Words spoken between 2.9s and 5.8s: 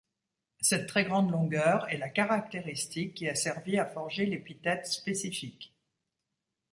qui a servi à forger l'épithète spécifique.